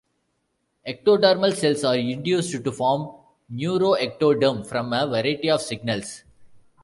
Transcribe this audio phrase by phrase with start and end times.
[0.87, 3.15] Ectodermal cells are induced to form
[3.53, 6.23] neuroectoderm from a variety of signals.